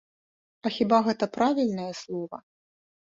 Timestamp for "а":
0.65-0.71